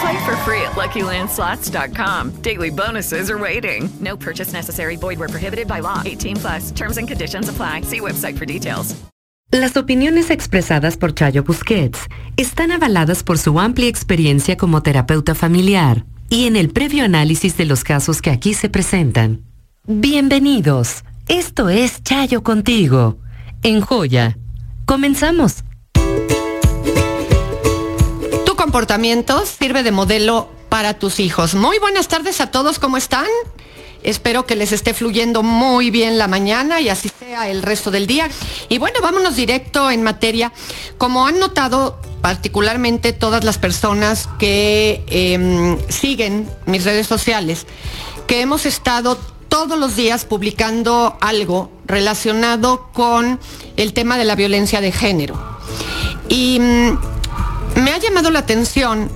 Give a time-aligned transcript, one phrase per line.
[0.00, 2.42] Play for free at LuckyLandSlots.com.
[2.42, 3.88] Daily bonuses are waiting.
[4.00, 4.96] No purchase necessary.
[4.96, 6.02] Void where prohibited by law.
[6.04, 6.70] 18 plus.
[6.72, 7.82] Terms and conditions apply.
[7.82, 8.94] See website for details.
[9.50, 16.04] Las opiniones expresadas por Chayo Busquets están avaladas por su amplia experiencia como terapeuta familiar
[16.28, 19.42] y en el previo análisis de los casos que aquí se presentan.
[19.86, 21.04] Bienvenidos.
[21.28, 23.18] Esto es Chayo contigo.
[23.62, 24.36] En Joya.
[24.86, 25.62] Comenzamos.
[29.46, 31.54] Sirve de modelo para tus hijos.
[31.54, 33.28] Muy buenas tardes a todos, ¿cómo están?
[34.02, 38.08] Espero que les esté fluyendo muy bien la mañana y así sea el resto del
[38.08, 38.28] día.
[38.68, 40.52] Y bueno, vámonos directo en materia.
[40.98, 47.66] Como han notado particularmente todas las personas que eh, siguen mis redes sociales,
[48.26, 49.16] que hemos estado
[49.48, 53.38] todos los días publicando algo relacionado con
[53.76, 55.40] el tema de la violencia de género.
[56.28, 57.13] Y mm,
[57.76, 59.10] me ha llamado la atención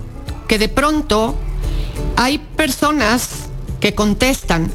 [0.47, 1.37] que de pronto
[2.17, 3.29] hay personas
[3.81, 4.73] que contestan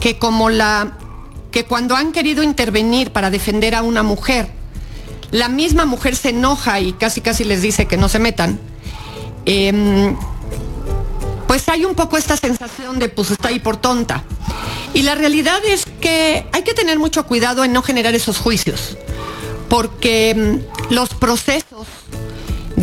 [0.00, 0.98] que como la
[1.50, 4.50] que cuando han querido intervenir para defender a una mujer,
[5.30, 8.58] la misma mujer se enoja y casi casi les dice que no se metan.
[9.46, 10.16] Em,
[11.46, 14.24] pues hay un poco esta sensación de pues está ahí por tonta.
[14.94, 18.96] Y la realidad es que hay que tener mucho cuidado en no generar esos juicios,
[19.68, 21.86] porque mm, los procesos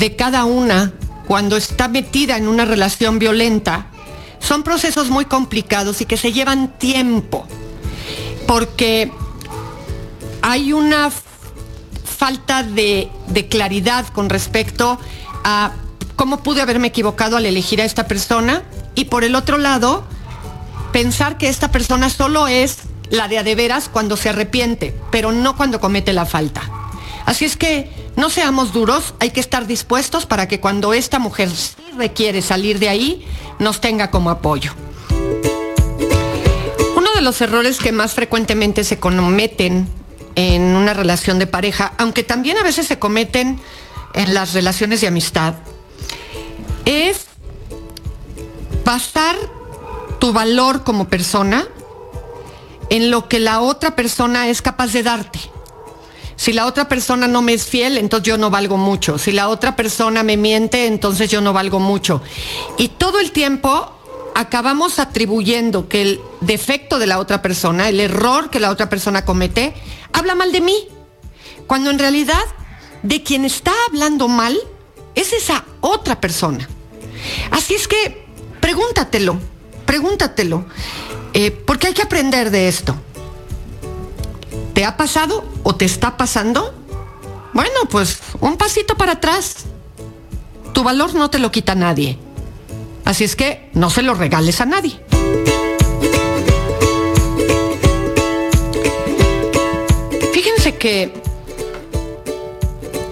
[0.01, 0.93] de cada una
[1.27, 3.85] cuando está metida en una relación violenta
[4.39, 7.45] son procesos muy complicados y que se llevan tiempo,
[8.47, 9.11] porque
[10.41, 11.11] hay una
[12.03, 13.11] falta de,
[13.51, 14.97] claridad con respecto
[15.43, 15.73] a
[16.15, 18.63] cómo pude haberme equivocado al elegir a esta persona
[18.95, 20.03] y por el otro lado,
[20.91, 22.79] pensar que esta persona solo es
[23.11, 26.63] la de a de veras cuando se arrepiente, pero no cuando comete la falta.
[27.27, 31.49] Así es que no seamos duros, hay que estar dispuestos para que cuando esta mujer
[31.49, 33.25] sí requiere salir de ahí,
[33.59, 34.73] nos tenga como apoyo.
[36.95, 39.87] Uno de los errores que más frecuentemente se cometen
[40.35, 43.59] en una relación de pareja, aunque también a veces se cometen
[44.13, 45.55] en las relaciones de amistad,
[46.85, 47.25] es
[48.83, 49.35] basar
[50.19, 51.67] tu valor como persona
[52.89, 55.39] en lo que la otra persona es capaz de darte.
[56.41, 59.19] Si la otra persona no me es fiel, entonces yo no valgo mucho.
[59.19, 62.23] Si la otra persona me miente, entonces yo no valgo mucho.
[62.79, 63.91] Y todo el tiempo
[64.33, 69.23] acabamos atribuyendo que el defecto de la otra persona, el error que la otra persona
[69.23, 69.75] comete,
[70.13, 70.87] habla mal de mí.
[71.67, 72.43] Cuando en realidad
[73.03, 74.59] de quien está hablando mal
[75.13, 76.67] es esa otra persona.
[77.51, 78.25] Así es que
[78.59, 79.37] pregúntatelo,
[79.85, 80.65] pregúntatelo,
[81.35, 82.95] eh, porque hay que aprender de esto.
[84.73, 86.73] ¿Te ha pasado o te está pasando?
[87.53, 89.65] Bueno, pues un pasito para atrás.
[90.73, 92.17] Tu valor no te lo quita nadie.
[93.03, 94.99] Así es que no se lo regales a nadie.
[100.33, 101.13] Fíjense que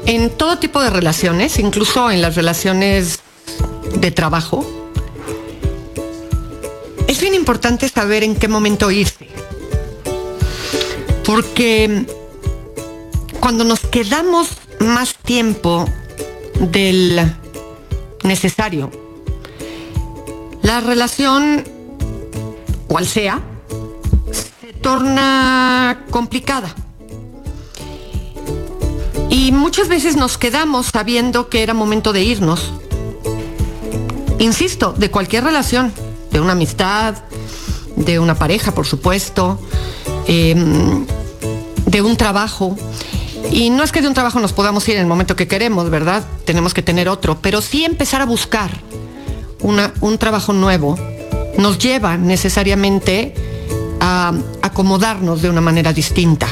[0.05, 3.19] en todo tipo de relaciones, incluso en las relaciones
[3.95, 4.65] de trabajo,
[7.07, 9.27] es bien importante saber en qué momento irse.
[11.29, 12.07] Porque
[13.39, 14.49] cuando nos quedamos
[14.79, 15.85] más tiempo
[16.59, 17.35] del
[18.23, 18.89] necesario,
[20.63, 21.63] la relación,
[22.87, 23.41] cual sea,
[24.31, 26.73] se torna complicada.
[29.29, 32.71] Y muchas veces nos quedamos sabiendo que era momento de irnos.
[34.39, 35.93] Insisto, de cualquier relación,
[36.31, 37.13] de una amistad,
[37.95, 39.59] de una pareja, por supuesto,
[40.25, 41.05] em,
[41.89, 42.77] de un trabajo.
[43.51, 45.89] Y no es que de un trabajo nos podamos ir en el momento que queremos,
[45.89, 46.23] ¿verdad?
[46.45, 48.71] Tenemos que tener otro, pero sí empezar a buscar
[49.61, 50.97] un trabajo nuevo
[51.57, 53.33] nos lleva necesariamente
[53.99, 56.47] a acomodarnos de una manera distinta.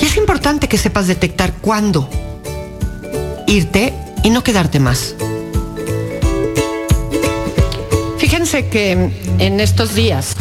[0.00, 2.08] Y es importante que sepas detectar cuándo
[3.46, 3.92] irte
[4.22, 5.14] y no quedarte más.
[8.18, 10.34] Fíjense que en estos días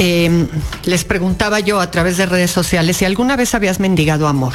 [0.00, 0.48] em,
[0.84, 4.54] les preguntaba yo a través de redes sociales si alguna vez habías mendigado amor.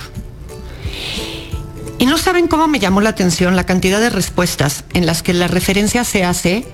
[1.99, 5.33] Y no saben cómo me llamó la atención la cantidad de respuestas en las que
[5.33, 6.67] la referencia se hace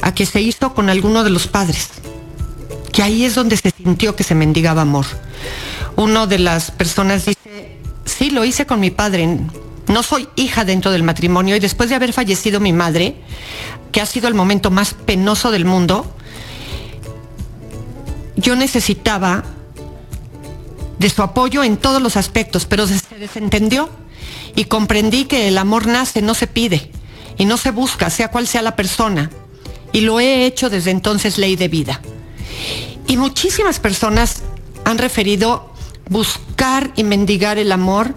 [0.00, 1.88] a que se hizo con alguno de los padres.
[2.92, 5.06] Que ahí es donde se sintió que se mendigaba amor.
[5.96, 9.40] Uno de las personas dice, sí, lo hice con mi padre.
[9.88, 13.16] No soy hija dentro del matrimonio y después de haber fallecido mi madre,
[13.92, 16.14] que ha sido el momento más penoso del mundo,
[18.36, 19.44] yo necesitaba
[20.98, 23.90] de su apoyo en todos los aspectos, pero se desentendió
[24.56, 26.90] y comprendí que el amor nace, no se pide
[27.36, 29.30] y no se busca, sea cual sea la persona.
[29.92, 32.00] Y lo he hecho desde entonces ley de vida.
[33.06, 34.42] Y muchísimas personas
[34.84, 35.72] han referido
[36.08, 38.14] buscar y mendigar el amor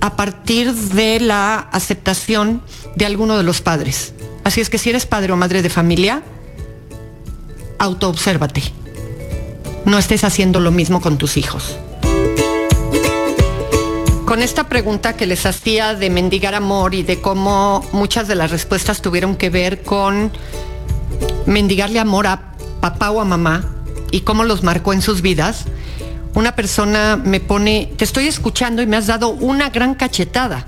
[0.00, 2.62] a partir de la aceptación
[2.94, 4.12] de alguno de los padres.
[4.44, 6.22] Así es que si eres padre o madre de familia,
[7.78, 8.62] autoobsérvate.
[9.88, 11.76] No estés haciendo lo mismo con tus hijos
[14.28, 18.50] con esta pregunta que les hacía de mendigar amor y de cómo muchas de las
[18.50, 20.30] respuestas tuvieron que ver con
[21.46, 22.52] mendigarle amor a
[22.82, 23.64] papá o a mamá
[24.10, 25.64] y cómo los marcó en sus vidas,
[26.34, 30.66] una persona me pone, te estoy escuchando y me has dado una gran cachetada.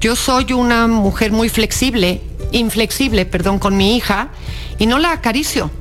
[0.00, 2.22] Yo soy una mujer muy flexible,
[2.52, 4.28] inflexible, perdón, con mi hija
[4.78, 5.72] y no la acaricio.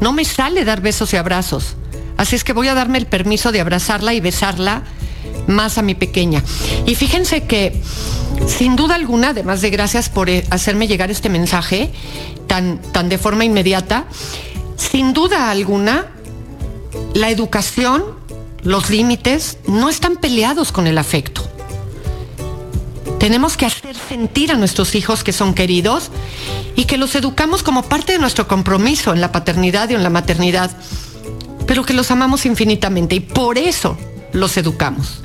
[0.00, 1.76] No me sale dar besos y abrazos.
[2.18, 4.82] Así es que voy a darme el permiso de abrazarla y besarla
[5.46, 6.42] más a mi pequeña.
[6.84, 7.80] Y fíjense que,
[8.46, 11.90] sin duda alguna, además de gracias por eh, hacerme llegar este mensaje
[12.46, 14.04] tan, tan de forma inmediata,
[14.76, 16.06] sin duda alguna,
[17.14, 18.04] la educación,
[18.64, 21.48] los límites, no están peleados con el afecto.
[23.20, 26.10] Tenemos que hacer sentir a nuestros hijos que son queridos
[26.76, 30.10] y que los educamos como parte de nuestro compromiso en la paternidad y en la
[30.10, 30.70] maternidad,
[31.68, 33.96] pero que los amamos infinitamente y por eso
[34.32, 35.20] los educamos.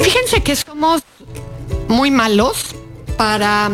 [0.00, 1.02] Fíjense que somos
[1.86, 2.74] muy malos
[3.16, 3.70] para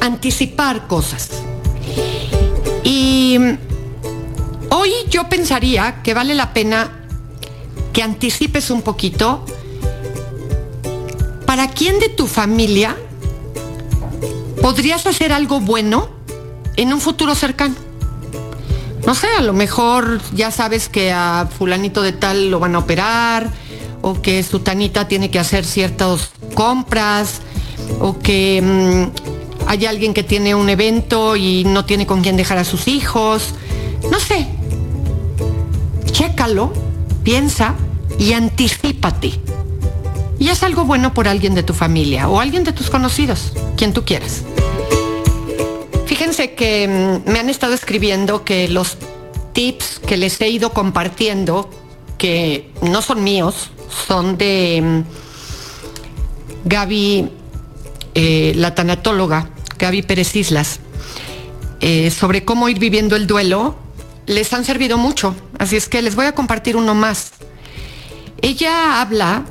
[0.00, 1.28] anticipar cosas.
[2.84, 3.36] Y
[4.70, 7.04] hoy yo pensaría que vale la pena
[7.92, 9.44] que anticipes un poquito
[11.46, 12.96] para quién de tu familia
[14.62, 16.10] podrías hacer algo bueno
[16.76, 17.87] en un futuro cercano.
[19.08, 22.80] No sé, a lo mejor ya sabes que a fulanito de tal lo van a
[22.80, 23.50] operar,
[24.02, 27.40] o que su tanita tiene que hacer ciertas compras,
[28.00, 32.58] o que mm, hay alguien que tiene un evento y no tiene con quién dejar
[32.58, 33.54] a sus hijos.
[34.10, 34.46] No sé.
[36.12, 36.70] Chécalo,
[37.22, 37.76] piensa
[38.18, 39.40] y anticipate.
[40.38, 43.94] Y haz algo bueno por alguien de tu familia o alguien de tus conocidos, quien
[43.94, 44.42] tú quieras.
[46.46, 48.96] Que mm, me han estado escribiendo que los
[49.52, 51.68] tips que les he ido compartiendo,
[52.16, 53.72] que no son míos,
[54.06, 57.28] son de mm, Gaby,
[58.14, 60.78] eh, la tanatóloga, Gaby Pérez Islas,
[61.80, 63.74] eh, sobre cómo ir viviendo el duelo,
[64.26, 65.34] les han servido mucho.
[65.58, 67.32] Así es que les voy a compartir uno más.
[68.42, 69.44] Ella habla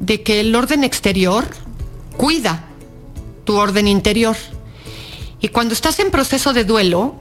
[0.00, 1.44] de que el orden exterior
[2.16, 2.64] cuida
[3.44, 4.36] tu orden interior.
[5.42, 7.16] Y cuando estás en proceso de duelo,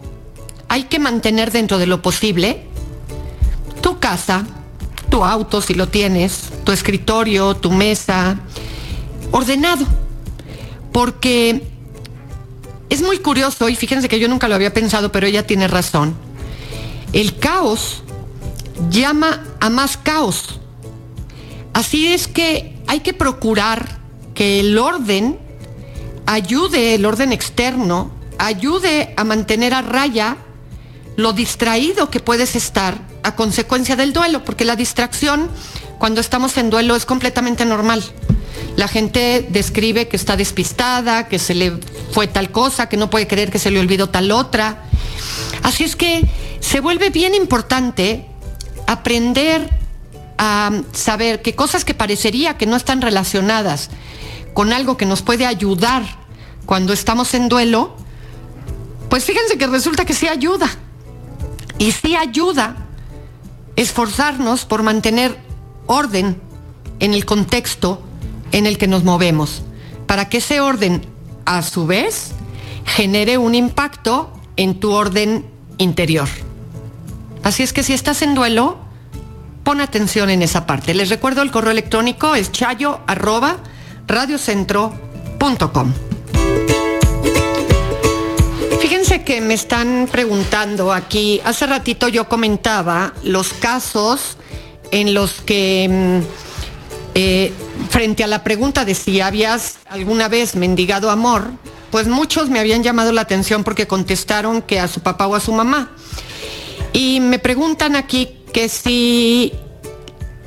[0.70, 2.64] hay que mantener dentro de lo posible
[3.82, 4.46] tu casa,
[5.10, 8.40] tu auto si lo tienes, tu escritorio, tu mesa,
[9.32, 9.88] ordenado.
[10.94, 11.64] Porque
[12.90, 16.14] es muy curioso, y fíjense que yo nunca lo había pensado, pero ella tiene razón.
[17.14, 18.04] El caos
[18.92, 20.60] llama a más caos.
[21.74, 24.00] Así es que hay que procurar
[24.36, 25.40] que el orden
[26.26, 30.38] ayude el orden externo, ayude a mantener a raya
[31.16, 35.50] lo distraído que puedes estar a consecuencia del duelo, porque la distracción
[36.00, 38.04] cuando estamos en duelo es completamente normal.
[38.76, 41.74] La gente describe que está despistada, que se le
[42.12, 44.84] fue tal cosa, que no puede creer que se le olvidó tal otra.
[45.62, 46.28] Así es que
[46.60, 48.26] se vuelve bien importante
[48.88, 49.70] aprender
[50.38, 53.90] a saber que cosas que parecería que no están relacionadas
[54.54, 56.04] con algo que nos puede ayudar
[56.66, 57.96] cuando estamos en duelo,
[59.10, 60.70] pues fíjense que resulta que sí ayuda.
[61.78, 62.76] Y sí ayuda
[63.76, 65.38] esforzarnos por mantener
[65.88, 66.40] orden
[67.00, 68.02] en el contexto
[68.52, 69.64] en el que nos movemos,
[70.08, 71.06] para que ese orden,
[71.46, 72.32] a su vez,
[72.86, 75.46] genere un impacto en tu orden
[75.78, 76.28] interior.
[77.44, 78.78] Así es que si estás en duelo,
[79.64, 80.94] pon atención en esa parte.
[80.94, 83.00] Les recuerdo el correo electrónico es chayo
[84.12, 85.94] radiocentro.com.
[88.80, 94.38] Fíjense que me están preguntando aquí, hace ratito yo comentaba los casos
[94.92, 97.54] en los que mm, eh,
[97.90, 101.50] frente a la pregunta de si habías alguna vez mendigado amor,
[101.90, 105.40] pues muchos me habían llamado la atención porque contestaron que a su papá o a
[105.40, 105.92] su mamá.
[106.94, 109.54] Y me preguntan aquí que si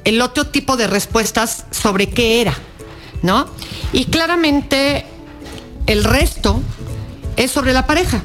[0.04, 2.54] el otro tipo de respuestas sobre qué era,
[3.25, 3.47] ¿no?
[3.93, 5.07] Y claramente
[5.87, 6.61] el resto
[7.37, 8.23] es sobre la pareja.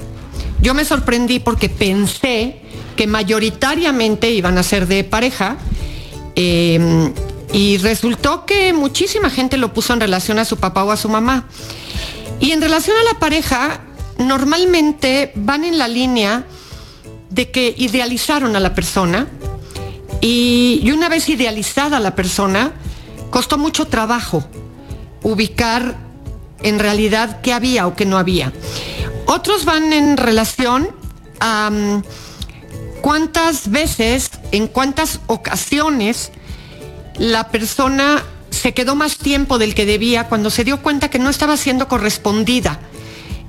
[0.62, 2.62] Yo me sorprendí porque pensé
[2.98, 5.56] que mayoritariamente iban a ser de pareja
[6.36, 7.14] em,
[7.54, 11.08] y resultó que muchísima gente lo puso en relación a su papá o a su
[11.08, 11.46] mamá.
[12.42, 13.80] Y en relación a la pareja,
[14.18, 16.44] normalmente van en la línea
[17.30, 19.28] de que idealizaron a la persona
[20.20, 22.74] y una vez idealizada la persona,
[23.30, 24.44] costó mucho trabajo
[25.24, 25.96] ubicar
[26.64, 28.52] en realidad qué había o qué no había.
[29.26, 30.90] Otros van en relación
[31.40, 32.04] a mm,
[33.02, 36.32] cuántas veces, en cuántas ocasiones
[37.18, 41.30] la persona se quedó más tiempo del que debía cuando se dio cuenta que no
[41.30, 42.80] estaba siendo correspondida.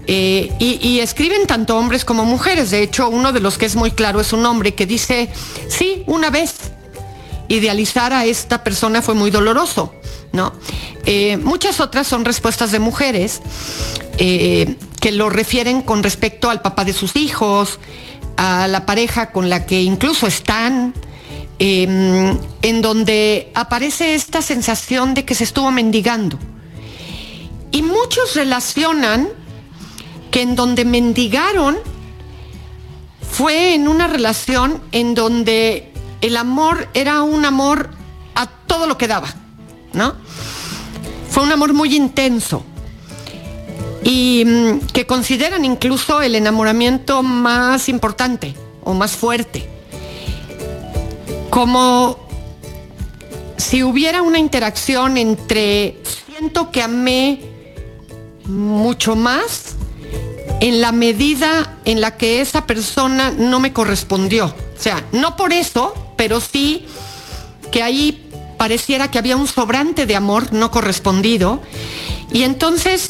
[0.07, 2.71] Eh, y, y, escriben tanto hombres como mujeres.
[2.71, 5.31] De hecho, uno de los que es muy claro es un hombre que dice,
[5.69, 6.73] sí, una vez
[7.49, 9.95] idealizar a esta persona fue muy doloroso.
[10.33, 10.53] ¿No?
[11.05, 13.41] Eh, muchas otras son respuestas de mujeres
[14.19, 17.79] eh, que lo refieren con respecto al papá de sus hijos,
[18.37, 20.95] a la pareja con la que incluso están,
[21.59, 26.39] em, en donde aparece esta sensación de que se estuvo mendigando.
[27.73, 29.29] Y muchos relacionan
[30.31, 31.77] que en donde mendigaron
[33.31, 37.91] fue en una relación en donde el amor era un amor
[38.35, 39.35] a todo lo que daba.
[39.93, 40.15] ¿No?
[41.31, 42.65] Fue un amor muy intenso
[44.03, 49.69] y mm, que consideran incluso el enamoramiento más importante o más fuerte.
[51.51, 52.19] Como
[53.57, 57.41] si hubiera una interacción entre siento que amé
[58.47, 59.77] mucho más
[60.61, 64.47] en la medida en la que esa persona no me correspondió.
[64.47, 66.87] O sea, no por eso, pero sí
[67.71, 68.30] que ahí
[68.61, 71.63] pareciera que había un sobrante de amor no correspondido
[72.31, 73.09] y entonces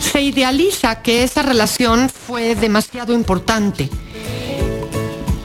[0.00, 3.88] se idealiza que esa relación fue demasiado importante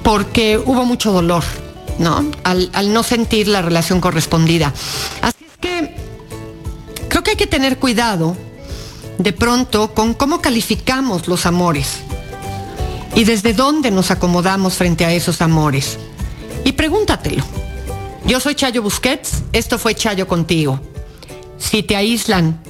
[0.02, 1.44] porque hubo mucho dolor,
[2.00, 2.26] ¿no?
[2.44, 4.74] Al, no sentir la relación correspondida.
[5.22, 5.98] Así es que
[7.08, 8.36] creo que hay que tener cuidado
[9.20, 12.00] de pronto con cómo calificamos los amores
[13.14, 16.00] y desde dónde nos acomodamos frente a esos amores.
[16.64, 17.63] Y pregúntatelo.
[18.26, 20.80] Yo soy Chayo Busquets, esto fue Chayo contigo.
[21.58, 22.62] Si te aíslan,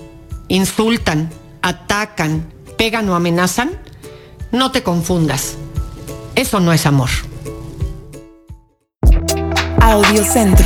[0.48, 1.30] insultan,
[1.62, 3.72] atacan, pegan o amenazan,
[4.52, 5.56] no te confundas.
[6.36, 7.10] Eso no es amor.
[9.80, 10.66] Audiocentro.